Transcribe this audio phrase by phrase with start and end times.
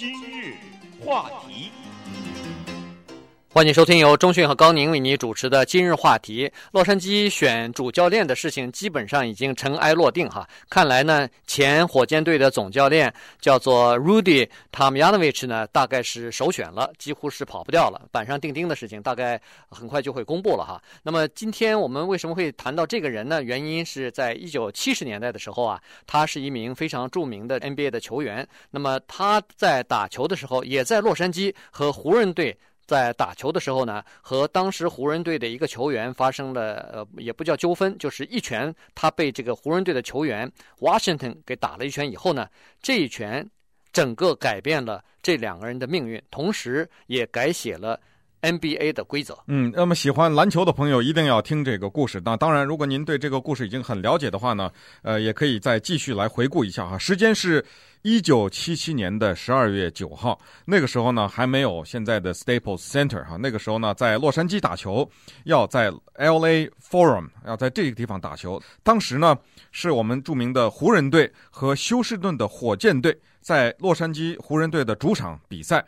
[0.00, 0.54] 今日
[1.04, 1.70] 话题。
[3.52, 6.48] 欢迎收听由中讯和高宁为你主持的今日话题。
[6.70, 10.48] 洛杉矶选主教练的事情基本上已经尘埃落定哈。
[10.68, 18.02] 看来呢，前火箭队的总教练叫做 Rudy Tomjanovich 呢，大概是首选了，几乎是跑不掉了。
[18.12, 20.80] 板上钉钉的事情大概很快就会公布了哈。
[21.02, 23.42] 那么今天我们为什么会谈到这个人呢？
[23.42, 28.46] 原因是在一九七十年代的时候啊，他是一名非常著名的 NBA 的球员。
[28.70, 32.56] 那么他在打球的时候，也在洛杉矶和湖人队。
[32.90, 42.48] 在打球的时候呢，和当时湖人队的一个球员发生了，呃，也不叫纠纷，就是一拳，他被这个湖人队的球员 Washington 给打了一拳以后呢，
[42.82, 43.48] 这一拳
[43.92, 48.00] 整个改变了这两个人的命运，同时也改写了
[48.42, 49.38] NBA 的规则。
[49.46, 52.20] 嗯，那么喜欢篮球的朋友一定要听这个故事。
[52.24, 54.70] 那当然，如果您对这个故事已经很了解的话呢，
[55.02, 56.98] 呃，也可以再继续来回顾一下哈。
[56.98, 57.64] 时间是。
[58.02, 65.06] 一九七七年的十二月九号，那个时候呢，还没有现在的 Staples Center 哈，那个时候呢，在洛杉矶打球，
[65.44, 68.58] 要在 LA Forum，要在这个地方打球。
[68.82, 69.36] 当时呢，
[69.70, 75.84] 是我们著名的湖人队和休斯顿的火箭队在洛杉矶湖人队的主场比赛。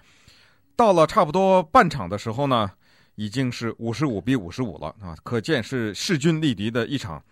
[0.76, 2.70] 到了差不多半场的时候呢，
[3.14, 7.22] 已经是五十五比五十五了啊，可见是势均力敌的一场。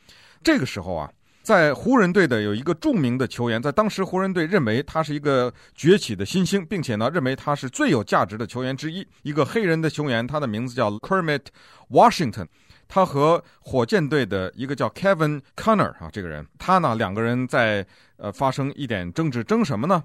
[0.43, 1.11] 这个时候啊。
[1.43, 9.05] 在湖人队的有一个著名的球员，在当时湖人队认为他是一个崛起的新星，并且呢认为他是最有价值的球员之一。
[9.23, 11.47] 一个黑人的球员，他的名字叫 Kermit
[11.91, 12.47] Washington，
[12.87, 17.85] 他和火箭队的一个叫 Kevin Connor 啊，这个人，他呢两个人在
[18.19, 20.05] 呃发生一点争执，争什么呢？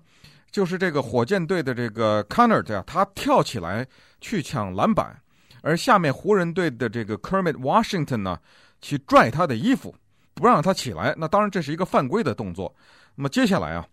[0.56, 3.86] 就是这个火箭队的这个 Connor 呀，他跳起来
[4.22, 5.22] 去抢篮板，
[5.62, 8.40] 而下面湖人队的这个 Kermit Washington 呢
[8.80, 9.94] 去拽他的衣服。
[10.34, 12.74] 不让他起来，那当然这是一个犯规的动作。
[13.16, 13.86] 那么接下来啊，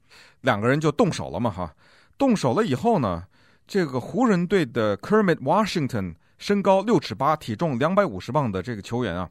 [0.43, 1.75] 两个人就动手了嘛，哈，
[2.17, 3.25] 动手了以后呢，
[3.67, 9.29] 这个湖人队的 Kermit Washington 身高六尺八，体重两百五十磅的这个球员啊，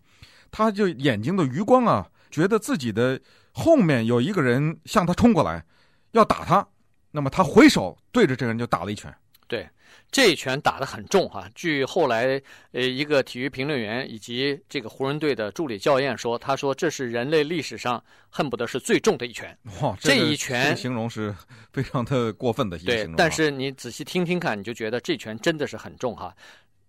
[0.51, 3.17] 他就眼睛的余光啊，觉得自己的
[3.53, 5.63] 后面有一个人向他冲过来，
[6.11, 6.67] 要打他，
[7.11, 9.13] 那么他回手对着这个人就打了一拳。
[9.47, 9.67] 对。
[10.09, 12.41] 这一拳打得很重哈，据后来
[12.71, 19.57] 呃一个体育评论员以及这个湖人队的助理教练说，他说这是人类历史上恨不得是最重的一拳。
[19.81, 21.33] 哇，这一拳形容是
[21.71, 23.13] 非常的过分的一个形容。
[23.13, 26.35] 对，但是你仔细听听看，你就觉得这拳真的是很重哈。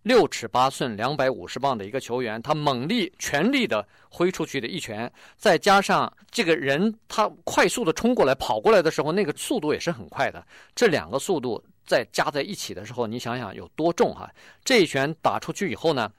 [0.02, 11.62] 六尺八寸，两百五十磅的一个球员，他猛力全力的挥出去的一拳，再加上这个人他快速的冲过来跑过来的时候，那个速度也是很快的，这两个速度。
[11.84, 14.30] 再加在一起的时候，你想想有多重哈！
[14.64, 16.10] 这一拳打出去以后呢，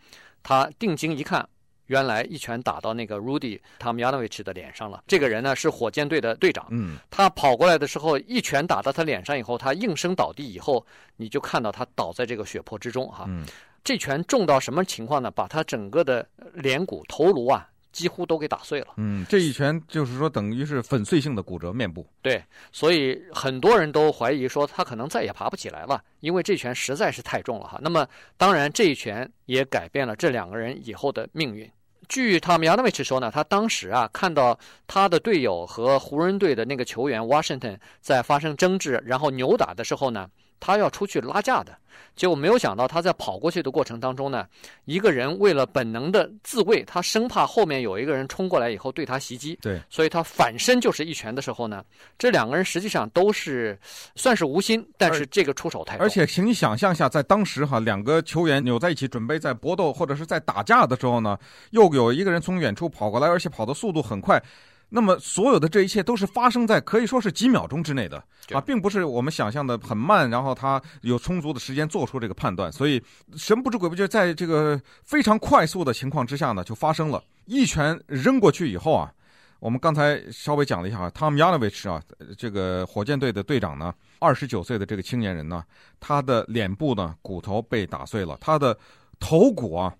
[0.43, 1.47] 他定睛一看，
[1.87, 5.05] 原来一拳打到那个 Rudy Tomjanovich 的脸上了。
[5.07, 13.23] 这个人呢是火箭队的队长，嗯，他跑过来的时候，一拳打到他脸上以后，他应声倒地以后，你就看到他倒在这个血泊之中哈。
[13.29, 13.45] 嗯，
[13.83, 15.29] 这拳重到什么情况呢？
[15.29, 17.69] 把他整个的脸骨头颅啊。
[17.93, 18.87] 几乎都给打碎了。
[18.97, 22.03] 嗯，这一拳就是说等于是粉碎性的骨折面部。
[22.23, 27.79] 对，所以很多人都怀疑说他可能再也爬不起来了，因为这拳实在是太重了哈。
[27.83, 31.69] 那么当然这一拳也改变了这两个人以后的命运。
[32.09, 34.57] 据 Tomjanovich 说呢，他当时啊看到
[34.87, 40.27] 他的队友和湖人队的那个球员 Washington 在发生争执，然后扭打的时候呢。
[40.63, 41.75] 他要出去拉架的，
[42.15, 44.47] 结果没有想到他在跑过去的过程当中呢，
[44.85, 51.83] 一个人为了本能的自卫，他生怕后面有一个人冲过来以后对他袭击，对，所以他反身就是一拳的时候呢，
[52.17, 53.77] 这两个人实际上都是
[54.15, 55.97] 算是无心，但是这个出手太。
[55.97, 61.37] 而且，请你想象一下，在当时哈，两个球员扭在一起准备在搏斗或者是在打架的时候呢，
[61.71, 64.41] 又有一个人从远处跑过来，而且跑的速度很快。
[64.95, 73.01] 那么，所有的这一切都是发生在可以说是几秒钟之内的啊，并不是我们想象的很慢，然后他有充足的时间做出这个判断，所以
[73.35, 77.23] 神不知鬼不觉，在这个非常快速的情况之下呢，就发生了。
[77.45, 79.11] 一拳扔过去以后啊，
[79.59, 81.99] 我们刚才稍微讲了一下，Tom Yanovich 啊，
[82.37, 85.63] 这个火箭队的队长呢，二十九岁的这个青年人呢，
[85.99, 88.77] 他的脸部呢骨头被打碎了，他的
[89.19, 89.91] 头骨啊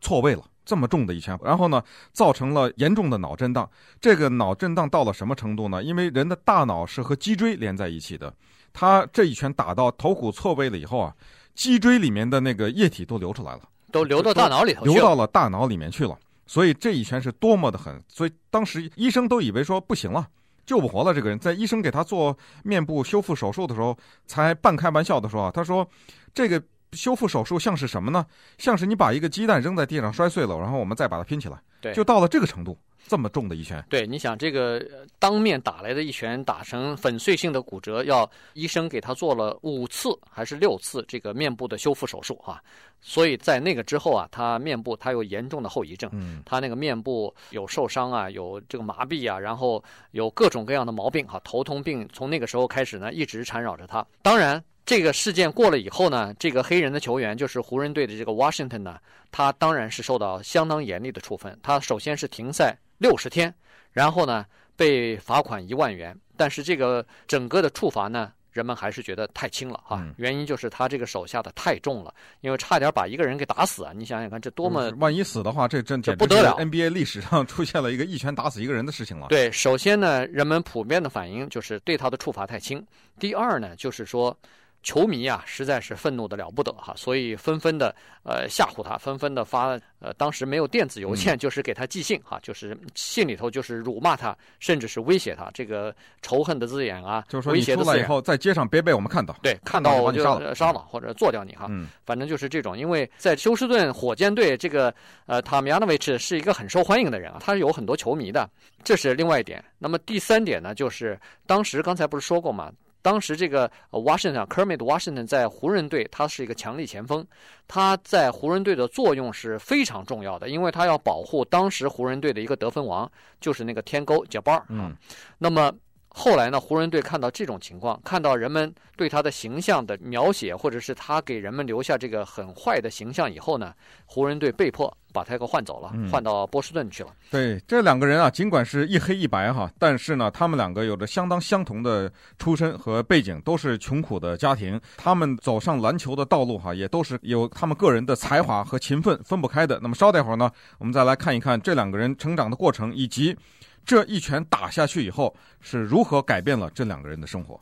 [0.00, 0.42] 错位了。
[0.70, 1.82] 这么重的一拳，然后呢，
[2.12, 3.68] 造成了严重的脑震荡。
[4.00, 5.82] 这个脑震荡到了什么程度呢？
[5.82, 8.32] 因为人的大脑是和脊椎连在一起的，
[8.72, 11.12] 他这一拳打到头骨错位了以后啊，
[11.56, 16.16] 脊椎里面的那个液体都流出来了，都流到大脑里头，流到了大脑里面去了。
[16.46, 20.24] 所以这一拳是多么的狠，所以当时医生都以为说不行了，
[20.64, 21.12] 救不活了。
[21.12, 25.84] 这个人在医生给他做面部修复手术的时候，才半开玩笑的说啊，他说
[26.32, 26.62] 这个。
[26.92, 28.26] 修复手术像是什么呢？
[28.58, 32.78] 像是你把一个鸡蛋扔在地上摔碎了，然后我们再把它拼起来，对，就到了这个程度。
[33.08, 33.84] 这么重的一拳。
[33.88, 34.80] 对，你想这个
[35.18, 42.62] 当面打来的一拳，打成粉碎性的骨折，要医生给他做了五次还是六次这个面部的修复手术啊。
[43.00, 49.82] 所以在那个之后啊，他面部他有严重的后遗症，嗯，他那个面部有受伤啊，有这个麻痹啊，然后
[50.12, 54.06] 有各种各样的毛病哈，头痛病从那个时候开始呢，一直缠绕着他。
[54.22, 58.98] 当然，这个事件过了以后呢，这个黑人的球员就是湖人队的这个 Washington 呢，
[59.30, 61.56] 他当然是受到相当严厉的处分。
[61.62, 63.54] 他首先是停赛六十天，
[63.92, 64.44] 然后呢
[64.74, 66.18] 被罚款一万元。
[66.36, 73.92] 但是这个整个的处罚呢，人们还是觉得太轻了哈，原因就是他这个手下的太重了，因为差点把一个人给打死啊！
[73.94, 74.90] 你想想看，这多么……
[74.98, 79.28] 万一死的话，这真这不得了！NBA 历史上出现了一个一拳打死一个人的事情了。
[79.28, 82.84] 对，首先呢，人们普遍的反应就是对他的处罚太轻。
[83.20, 84.36] 第二呢，就是说。
[84.82, 100.22] 球迷啊，实在是愤怒的了不得哈，所以纷纷的呃吓唬他，纷纷的发呃，当时没有电子邮件，就是给他寄信哈，就是信里头就是辱骂他，甚至是威胁他，这个仇恨的字眼啊，就是说你出来以后在街上别被我们看到，对，看到我就
[100.54, 101.68] 杀了或者做掉你哈，
[102.06, 104.94] 反正就是这种，因为在休斯顿火箭队这个
[105.26, 108.48] 呃塔米亚诺维奇是一个很受欢迎的人啊，他是有很多球迷的，
[108.82, 109.62] 这是另外一点。
[109.78, 112.72] 那么第三点呢，就是当时刚才不是说过吗？
[113.02, 117.26] 当时这个 Washington Kermit Washington 在湖人队，他是一个强力前锋，
[117.66, 123.10] 他在湖人队的作用是非常重要的，因为他要保护当时湖人队的一个得分王，
[123.40, 124.64] 就是那个天勾贾巴尔。
[124.68, 124.94] 嗯，
[125.38, 125.72] 那么
[126.12, 133.72] 后来呢，湖人队看到这种情况，看到人们对他的形象的描写，或者是他给人们留下这个很坏的形象以后呢，
[134.06, 134.94] 湖人队被迫。
[135.12, 137.10] 把他给换走了，换到波士顿去了。
[137.10, 142.08] 嗯、对，这两个人啊，尽管是一黑一白哈，但是呢，他们两个有着相当相同的
[142.38, 144.80] 出身和背景，都是穷苦的家庭。
[144.96, 149.80] 他们走上篮球的道路哈，也都是有他们个人的才华和勤奋分不开的。
[149.82, 150.48] 那么稍待会儿呢，
[150.78, 153.36] 我们再来看一看这两个人成长的过程，以及
[153.84, 157.60] 这一拳打下去以后是如何改变了这两个人的生活。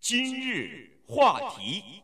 [0.00, 2.02] 今日话题。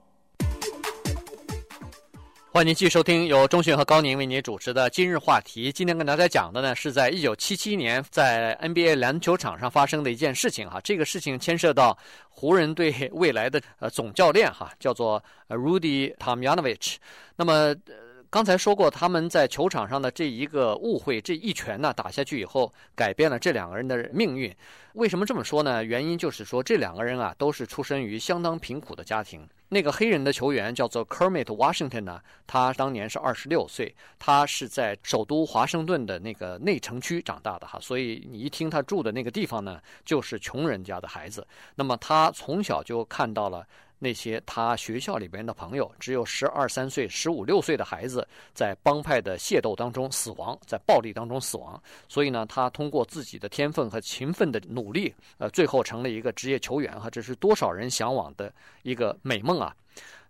[2.53, 5.71] 欢迎您继续收听由中讯和高宁为您主持的今日话题。
[5.71, 10.81] 今天跟大家讲的呢，是在一九七七年在 NBA 篮球场上发生的一件事情哈。
[10.83, 11.97] 这个事情牵涉到
[12.29, 16.97] 湖人队未来的呃总教练哈，叫做 Rudy Tomjanovich。
[17.37, 17.75] 那么。
[18.31, 24.55] 刚才说过，他们在球场上的这一个误会，这一拳呢打下去以后，改变了这两个人的命运。
[24.93, 25.83] 为什么这么说呢？
[25.83, 29.45] 原因就是说，这两个人啊都是出身于相当贫苦的家庭。
[29.69, 41.45] 那个黑人的球员叫做 Kermit Washington 呢，他当年是二十六岁，他是在首都华盛顿的那个内城区长大的哈，所以你一听他住的那个地方呢，就是穷人家的孩子。
[41.75, 43.67] 那么他从小就看到了。
[44.03, 51.81] 那些他学校里边的朋友，只有十二三岁、十五六岁的孩子，在帮派的械斗当中死亡，在暴力当中死亡。
[52.09, 58.51] 所以呢，他通过自己的天分和勤奋的努力，呃，最后成了一个职业球员哈，这是多少人向往的
[58.85, 59.77] 一个美梦啊。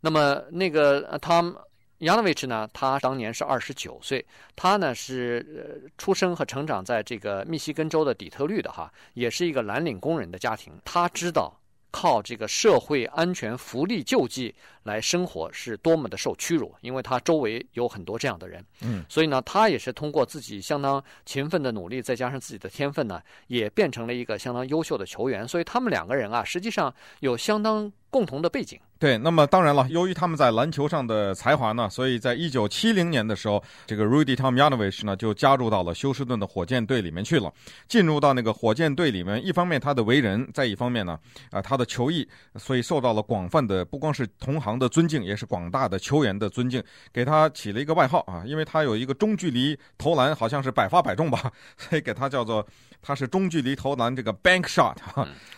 [0.00, 1.54] 那么那个 Tom
[2.00, 4.26] Yanovich 呢，他当年是二十九岁，
[4.56, 10.72] 他呢是出生和成长在这个密西根州的底特律的哈，也是一个蓝领工人的家庭。
[10.84, 11.56] 他知道。
[11.90, 14.54] 靠这个社会安全福利救济
[14.84, 25.46] 来生活是多么的受屈辱，因为他周围有很多这样的人，嗯，所以呢，他也是通过自己相当勤奋的努力，再加上自己的天分呢，也变成了一个相当优秀的球员。
[25.46, 28.78] 所以他们两个人啊，实际上有相当共同的背景。
[28.98, 37.50] 对，那么当然了，由于他们在篮球上的才华呢，所以在一九七零年的时候，这个 Rudy Tomjanovich 呢就加入到了休斯顿的火箭队里面去了。
[37.88, 41.18] 进入到那个火箭队里面，一方面他的为人，在一方面呢，
[41.50, 52.66] 啊，他的球艺，所以受到了广泛的不光是同行的尊敬，也是广大的球员的尊敬，给他起了一个外号啊，因为他有一个中距离投篮好像是百发百中吧，所 以给他叫做。
[53.02, 54.94] 他是中距离投篮这个 bank shot，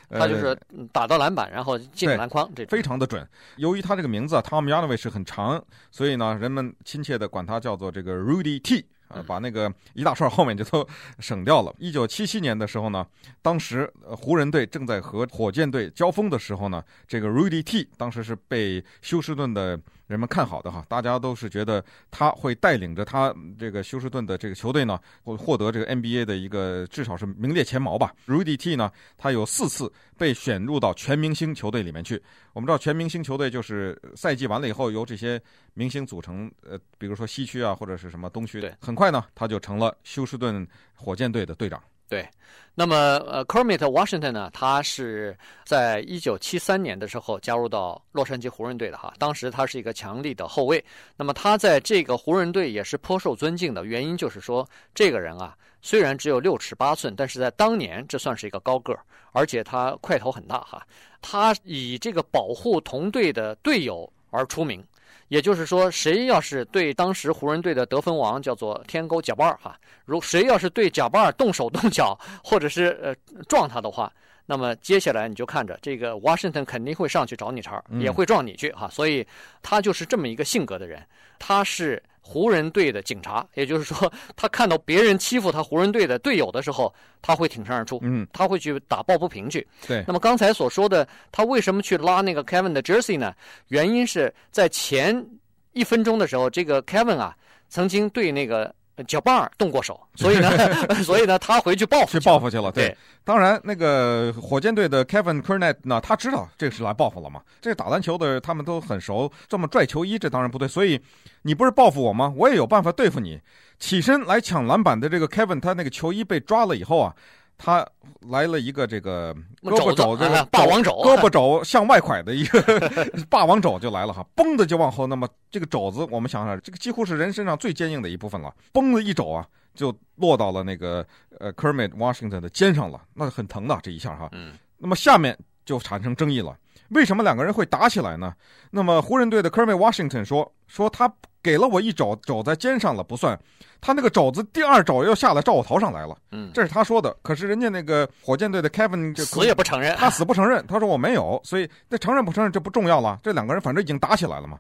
[0.09, 0.57] 他就是
[0.93, 3.29] 打到篮板，然后进篮筐，这非常的准。
[3.57, 8.87] 由于他这个名字 Tomjanovich 很长，所以呢，人们亲切的管他叫做这个 Rudy T。
[9.13, 10.87] 呃，把那个一大串后面就都
[11.19, 11.75] 省掉了。
[11.79, 13.07] 一九七七年的时候呢，
[13.41, 19.79] 当时湖人队正在和火箭队交锋的时候呢，这个 Rudy T 当时是被休斯顿的
[20.13, 28.15] 人们看好的哈，大家都是觉得他会带领着他这个休斯顿的这个球队呢，会获得这个 NBA 的一个至少是名列前茅吧。
[28.27, 32.23] Rudy T 呢，他有四次被选入到全明星球队里面去。
[32.53, 35.41] 我们知道全明星球队就是赛季完了以后由这些
[35.73, 41.83] 明星组成，呃，比如说西区啊或者是什么东区，对，很快呢他就成了休斯顿火箭队的队长。
[42.13, 42.29] 对。
[42.75, 42.95] 那么，
[43.27, 49.15] 呃，Kermit Washington 呢，他是在一九七三年的时候加入到洛杉矶湖人队的哈。
[49.19, 50.83] 当时他是一个强力的后卫。
[51.17, 59.01] 那么他在这个湖人队也是颇受尊敬的，原因就是说，这个人啊，虽然只有六尺八寸，但是在当年这算是一个高个儿，
[59.33, 60.87] 而且他块头很大哈。
[61.23, 64.85] 他以这个保护同队的队友而出名。
[65.33, 73.15] 也就是说，谁要是对当时湖人队的得分王叫做天勾贾巴尔哈，如谁要是对贾巴尔动手动脚，或者是呃
[73.49, 74.13] 撞他的话，
[74.45, 78.91] 那么接下来你就看着这个 Washington 肯定会上去找你茬，也会撞你去哈。
[78.91, 79.27] 所以
[79.63, 81.03] 他就是这么一个性格的人，
[81.39, 82.03] 他是。
[82.23, 89.67] 湖人队的警察，也就是说，他看到别人欺负他湖人队的队友的时候，他会挺身而出，嗯，他会去打抱不平去。
[89.87, 90.05] 对。
[90.07, 93.35] 那么刚才所说的，他为什么去拉那个 Kevin 的 jersey 呢？
[93.69, 95.27] 原因是在前
[95.73, 97.37] 一分钟的时候，这个 Kevin 啊，
[97.69, 98.75] 曾经对那个。
[99.07, 100.51] 贾巴尔动过手，所以呢，
[101.03, 102.71] 所以呢，他回去报复去报复去了。
[102.71, 107.41] 对，对当然，那个火箭队的 Kevin Garnett 呢，他知道这个是来报复了嘛。
[107.61, 110.69] 这打篮球的他们都很熟，这么拽球衣，这当然不对。
[110.69, 111.01] 所以
[111.43, 112.33] 你不是报复我吗？
[112.37, 113.41] 我也有办法对付你。
[113.79, 117.15] 起身来抢篮板的这个 Kevin，他那个球衣被抓了以后啊。
[117.59, 117.87] 他
[118.29, 122.61] 来了一个这个胳膊肘，这个霸王肘，胳膊肘向外拐的一个
[123.31, 125.07] 霸王肘就来了哈，嘣的就往后。
[125.07, 131.07] 那么这个肘子，我们想想，这个几乎是人身上最坚硬的一部分了，嘣的一肘啊，就落到了那个
[131.39, 134.29] 呃 Kermit Washington 的肩上了，那很疼的这一下哈。
[134.33, 134.55] 嗯。
[134.79, 136.57] 那么下面就产生争议了，
[136.91, 138.35] 为什么两个人会打起来呢？
[138.71, 141.13] 那么湖人队的 Kermit Washington 说说他。
[141.43, 143.39] 给了我一肘，肘在肩上了不算，
[143.81, 146.17] 他那个肘子第二肘又下来照我头上来了。
[146.31, 147.15] 嗯，这是他说的。
[147.23, 150.65] 可是人家那个火箭队的 Kevin 就死也不承认，他死不承认。
[150.67, 153.19] 他说我没有，所以那承认不承认这不重要了。
[153.23, 154.59] 这两个人反正已经打起来了嘛，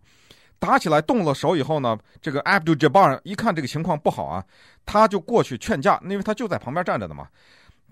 [0.59, 4.45] 打起来动了手以后呢，这个 Abdul Jabbar 一看这个情况不好啊，
[4.85, 7.29] 他就过去劝架，因为他就在旁边站着的嘛。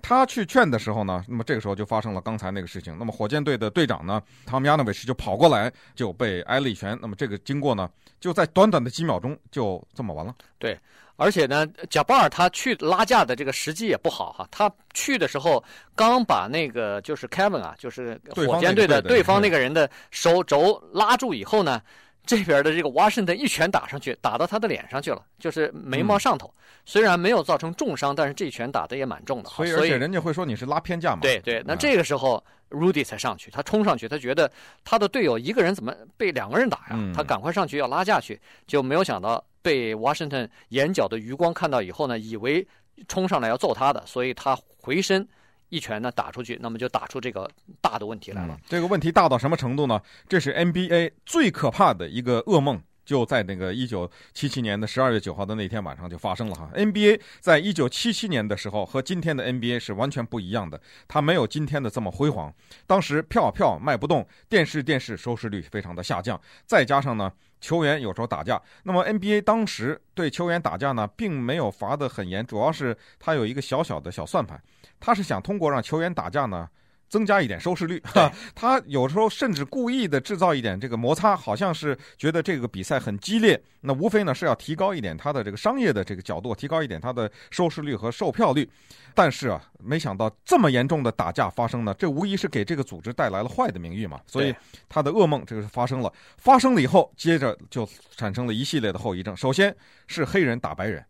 [0.02, 2.96] 他去劝的时候呢，那么这个时候就发生了刚才那个事情。
[2.98, 6.98] 那么火箭队的队长呢，Tomjanovich 就跑过来就被挨了一拳。
[7.00, 7.88] 那么这个经过呢，
[8.20, 10.34] 就在短短的几秒钟就这么完了。
[10.58, 10.78] 对，
[11.16, 14.48] 而且呢，贾巴尔他去拉架的这个时机也不好哈。
[14.50, 15.62] 他去的时候
[15.94, 21.80] 刚把那个就是 Kevin 啊，就是火箭队的对方那个人的手肘拉住以后呢。
[22.24, 26.46] 这边的这个 Washington 一拳打上去，打到他的脸上去了，就是眉毛上头。
[26.46, 29.50] 嗯、虽然没有造成重伤，但是这一拳打的也蛮重的。
[29.50, 31.20] 所以，所以人家会说你是拉偏架嘛？
[31.22, 31.62] 对对。
[31.66, 34.50] 那这个时候、嗯、Rudy 才上去，他冲上去，他觉得
[34.84, 36.90] 他的队友一个人怎么被两个人打呀？
[36.92, 42.66] 嗯、他赶快上去要拉架去，就没有想到被 Washington 眼角的余光看到以后呢，以为
[43.08, 45.26] 冲上来要揍他的，所以他回身。
[45.70, 47.50] 一拳呢打出去，那么就打出这个
[47.80, 48.58] 大的问题来了。
[48.68, 50.00] 这个问题大到什么程度呢？
[50.28, 56.70] 这是 NBA 最可怕的一个噩梦，就在那个一九七七年的十二月九号的那天晚上就发生了哈。
[56.74, 62.52] NBA 在一九七七年的时候和今天的 NBA 是完全不一样的，它没有今天的这么辉煌。
[62.86, 74.60] 当时票票卖不动，电视电视收视率非常的下降，再加上呢球员有时候打架，那么 NBA 当时对球员打架呢并没有罚得很严，主要是它有一个小小的小算盘。
[75.00, 76.68] 他是想通过让球员打架呢，
[77.08, 78.00] 增加一点收视率。
[78.54, 83.60] 他有时候甚至故意的制造一点这个摩擦，好像是觉得这个比赛很激烈。
[83.80, 88.68] 那无非呢是要提高一点他的这个商业的这个角度，提高一点他的收视率和售票率。
[89.12, 94.20] 但是啊，没想到这么严重的打架发生呢，这无疑是给这个组织带来了坏的名誉嘛。
[94.26, 94.54] 所以
[94.88, 96.12] 他的噩梦这个是发生了。
[96.36, 99.36] 发生了以后，接着就产生了一系列的后遗症。
[99.36, 99.74] 首先
[100.06, 101.04] 是黑人打白人。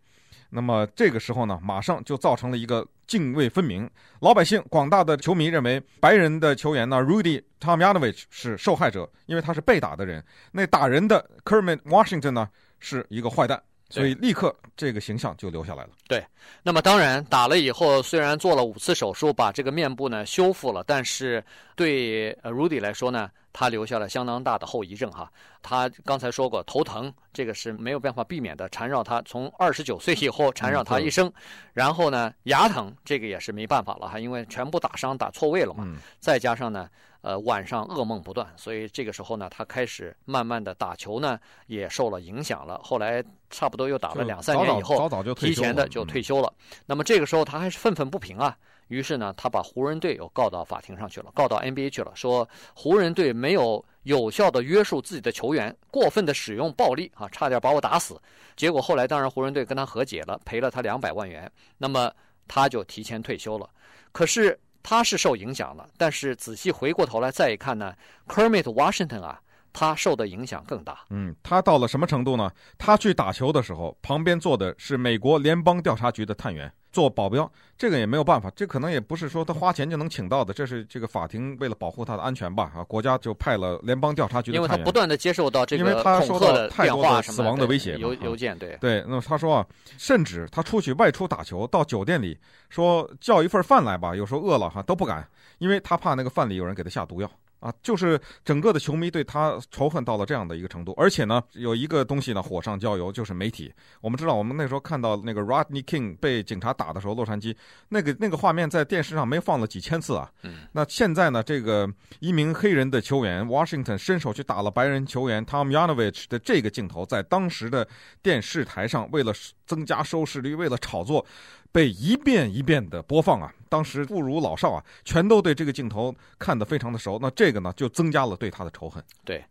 [0.50, 3.88] 那么这个时候呢，马上就造成了一个泾渭分明。
[4.21, 10.25] 老百姓、广大的球迷认为，白人的球员呢，Rudy Tomjanovich 是受害者，因为他是被打的人。
[10.52, 13.62] 那打人的 Kermit Washington 呢，是一个坏蛋。
[13.90, 15.90] 所以立刻这个形象就留下来了。
[16.09, 16.25] 对，
[16.62, 21.44] 那么当然打了以后，虽然做了五次手术把这个面部呢修复了，但是
[21.75, 25.30] 对呃 Rudy 来说呢，他留下了相当大的后遗症哈。
[25.61, 31.30] 他刚才说过头疼，这个是没有办法避免的，缠绕他从二十九岁以后缠绕他一生。
[31.75, 35.87] 然后呢，牙疼这个也是没办法了哈，因为全部打伤打错位了嘛。
[36.20, 36.88] 再加上呢。
[37.22, 42.80] 呃，晚上噩梦不断，所以这个时候呢，他开始慢慢的打球呢，也受了影响了。
[42.82, 46.50] 后来差不多又打了两三年以后，早早就提前的就退休了。
[46.86, 48.56] 那么这个时候他还是愤愤不平啊，
[48.88, 58.18] 于是呢，他把湖人队又告到法庭上去了，告到 NBA 去了，说湖人队没有有效的约束自己的球员，过分的使用暴力啊，差点把我打死。
[58.56, 62.10] 结果后来当然湖人队跟他和解了，赔了他两百万元，那么
[62.48, 63.68] 他就提前退休了。
[64.10, 64.58] 可是。
[64.82, 67.94] 他是受影响了，但是仔细回过头来再一看呢
[68.26, 69.40] ，Kermit Washington 啊，
[69.72, 71.00] 他受的影响更大。
[71.10, 72.50] 嗯，他到了什么程度呢？
[72.78, 76.72] 他去打球的时候，旁边坐的是美国联邦调查局的探员。
[76.92, 89.66] 做保镖，这个也没有办法，这可能也不是说他花钱就能请到的，这是这个法庭为了保护他的安全吧啊，国家就派了联邦调查局的因为他不断的接受到这个因为他收到太多的死亡的威胁，邮邮件对对，那么他说啊，
[89.97, 92.37] 甚至他出去外出打球，到酒店里
[92.68, 95.26] 说叫一份饭来吧，有时候饿了哈都不敢，
[95.59, 97.30] 因为他怕那个饭里有人给他下毒药。
[97.60, 103.72] 啊，就是整个的球迷对他仇恨到了这样的一个程度，而且呢，有一个东西呢火上浇油，就是媒体。
[104.00, 107.54] 我们知道，我们那时候看到那个 Rodney King 被警察打的时候，洛杉矶
[107.90, 110.30] 那个那个画面在电视上没放了几千次啊。
[110.42, 110.66] 嗯。
[110.72, 111.86] 那现在呢，这个
[112.18, 117.86] 一名黑人的球员 Washington 伸手去打了白人球员 Tom Yanovich 的这个镜头，在当时的
[118.22, 119.34] 电视台上，为了
[119.66, 121.24] 增加收视率，为了炒作。
[121.72, 127.18] 被一遍一遍的播放啊，当时妇孺老少啊，全都对这个镜头看得非常的熟。
[127.20, 129.02] 那这个呢，就增加了对他的仇恨。
[129.24, 129.44] 对，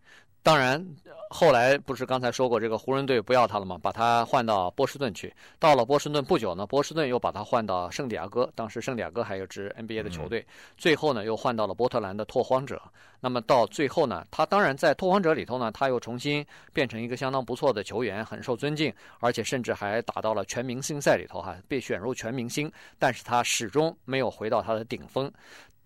[0.43, 0.85] 当然。
[1.31, 3.77] 后来不是刚才说过这个湖人队不要他了吗？
[3.79, 5.31] 把他换到波士顿去。
[5.59, 8.51] 到了波士顿不久呢，波士顿又把他换到圣地亚哥。
[8.55, 10.43] 当时圣地亚哥还有支 NBA 的球队。
[10.75, 12.81] 最后呢，又换到了波特兰的拓荒者。
[13.19, 16.43] 那么到最后呢，他当然在拓荒者里头呢，他又重新
[16.73, 22.71] 变成一个相当不错的球员，很受尊敬，而且甚至还打到了全明星赛里头哈，被选入全明星。
[22.97, 25.31] 但是他始终没有回到他的顶峰。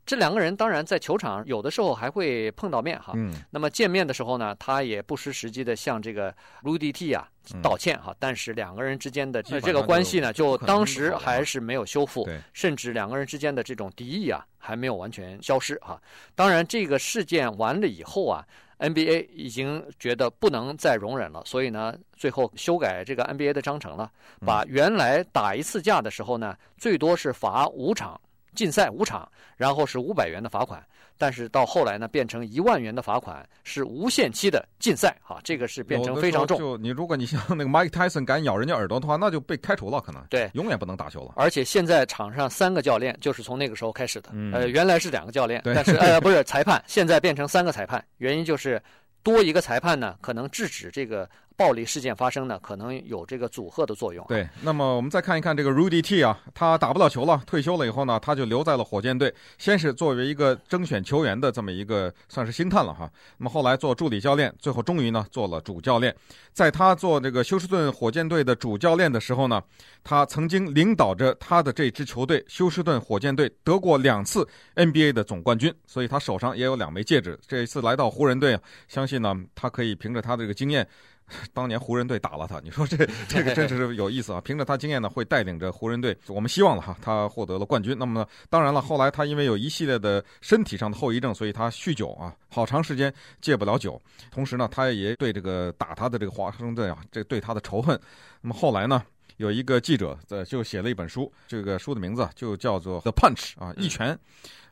[0.06, 7.28] 这两个人当然在球场有的时候还会碰到面哈，嗯，那么见面的时候呢，他也不失时机的向这个 Rudy T 啊
[7.62, 16.02] 道歉哈，但是两个人之间的这个关系呢，就当时还是没有修复，甚至两个人之间的这种敌意啊还没有完全消失哈。
[16.36, 18.46] 当然，这个事件完了以后啊
[18.80, 24.12] ，NBA 已经觉得不能再容忍了，所以呢，最后修改这个 NBA 的章程了，
[24.46, 28.20] 把原来打一次架的时候呢，最多是罚五场。
[28.54, 30.84] 禁赛五场，然后是五百元的罚款，
[31.18, 36.58] 但是到后来呢，变成一万元的罚款，是无限期的禁赛，啊，这个是变成非常重。
[36.58, 41.34] 就你如果你像那个 Mike Tyson 敢咬人家耳朵的话，那就被开除了，可能对，永远不能打球了。
[41.36, 48.82] 而且现在场上三个教练就是从那个时候开始的，嗯、呃，原来是两个教练，但是 呃不是裁判，现在变成三个裁判，原因就是
[49.24, 51.30] 多一个裁判呢，可能制止这个。
[51.56, 54.26] 暴力事件发生呢，可能有这个阻吓的作用。
[54.28, 59.34] 对，那么我们再看一看这个 Rudy T 啊，他打不了球了，退休了以后呢，他就留在了火箭队。
[59.58, 66.16] 先是作为一个征选球员的这么一个算是星探了哈，那么后来做助理教练，最后终于呢做了主教练。
[66.52, 69.62] 在他做这个休斯顿火箭队的主教练的时候呢，
[70.04, 77.40] 他曾经领导着他的这支球队休斯顿火箭队得过两次 NBA 的总冠军，所以他手上也有两枚戒指。
[77.48, 80.88] 这一次来到湖人队，相信呢他可以凭着他的这个经验。
[81.54, 84.42] 当年湖人队打了他，你说这这个真是有意思啊！
[84.42, 87.96] 凭着他经验呢，会带领着湖人队，我们希望了哈，他获得了冠军。
[87.98, 94.02] 那么呢，当然了，后来他因为有一系列的身体上的后遗症，所以他酗酒啊，好长时间戒不了酒。
[94.32, 98.00] 同时呢，他也对这个打他的这个华盛顿啊，这对他的仇恨。
[98.42, 99.04] 那么后来呢，
[99.38, 104.18] 有一个记者在就写了一本书，这个书的名字就叫做《The Punch》啊，一拳。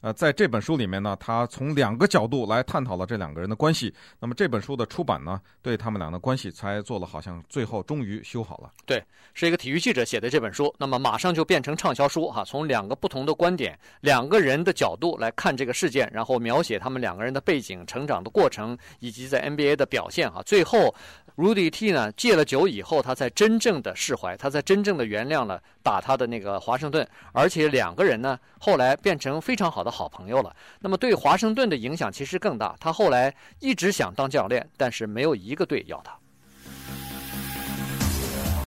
[0.02, 3.94] 呃，在这本书里面呢，他从两个角度来探讨了这两个人的关系。
[4.20, 8.72] 那么这本书的出版呢，对他们俩的关系才做了，好像最后终于修好了。
[8.88, 9.04] 对，
[9.36, 12.44] 是一个体育记者写的这本书，那么马上就变成畅销书哈。
[12.44, 20.42] 从两个不同的观点、两个人的角度来看这个事件，然后描写他们两个人的背景、成长的过程以及在 NBA 的表现哈。
[20.42, 20.96] 最后
[21.42, 29.92] ，Rudy T 呢戒了酒以后，他才真正的释怀，他才真正的原谅了打他的那个华盛顿，而且两个人呢后来变成非常好的。
[29.92, 32.74] 好朋友了，那么对华盛顿的影响其实更大。
[32.80, 36.18] 他后来一直想当教练，但是没有一个队要他。